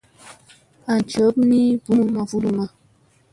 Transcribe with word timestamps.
An 0.91 0.99
jup 1.11 1.35
ni 1.49 1.61
bunu 1.83 2.03
maa 2.13 2.27
vudunna. 2.29 2.65